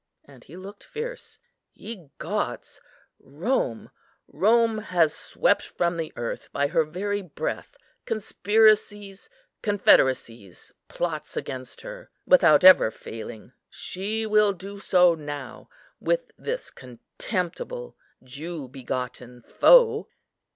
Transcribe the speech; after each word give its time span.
And 0.25 0.43
he 0.43 0.57
looked 0.57 0.83
fierce. 0.83 1.37
"Ye 1.75 2.09
gods! 2.17 2.81
Rome, 3.19 3.91
Rome 4.27 4.79
has 4.79 5.13
swept 5.13 5.61
from 5.61 5.95
the 5.97 6.11
earth 6.15 6.51
by 6.51 6.69
her 6.69 6.83
very 6.83 7.21
breath 7.21 7.77
conspiracies, 8.07 9.29
confederacies, 9.61 10.71
plots 10.87 11.37
against 11.37 11.81
her, 11.81 12.09
without 12.25 12.63
ever 12.63 12.89
failing; 12.89 13.53
she 13.69 14.25
will 14.25 14.53
do 14.53 14.79
so 14.79 15.13
now 15.13 15.69
with 15.99 16.31
this 16.35 16.71
contemptible, 16.71 17.95
Jew 18.23 18.67
begotten 18.69 19.43
foe." 19.43 20.07